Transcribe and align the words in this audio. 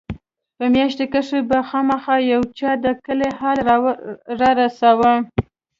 په 0.57 0.63
مياشت 0.73 0.99
کښې 1.13 1.39
به 1.49 1.57
خامخا 1.69 2.15
يو 2.33 2.41
چا 2.57 2.71
د 2.83 2.85
کلي 3.05 3.29
حال 3.39 3.57
رارساوه. 4.39 5.13